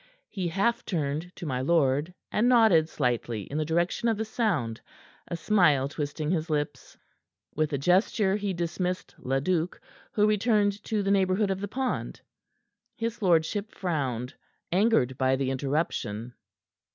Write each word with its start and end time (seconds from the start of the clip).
He 0.29 0.47
half 0.47 0.83
turned 0.83 1.31
to 1.35 1.45
my 1.45 1.61
lord, 1.61 2.11
and 2.31 2.49
nodded 2.49 2.89
slightly 2.89 3.43
in 3.43 3.59
the 3.59 3.65
direction 3.65 4.09
of 4.09 4.17
the 4.17 4.25
sound, 4.25 4.81
a 5.27 5.35
smile 5.37 5.87
twisting 5.87 6.31
his 6.31 6.49
lips. 6.49 6.97
With 7.55 7.71
a 7.71 7.77
gesture 7.77 8.35
he 8.35 8.51
dismissed 8.51 9.13
Leduc, 9.19 9.79
who 10.13 10.25
returned 10.25 10.83
to 10.85 11.03
the 11.03 11.11
neighborhood 11.11 11.51
of 11.51 11.61
the 11.61 11.67
pond. 11.67 12.19
His 12.95 13.21
lordship 13.21 13.69
frowned, 13.71 14.33
angered 14.71 15.19
by 15.19 15.35
the 15.35 15.51
interruption. 15.51 16.33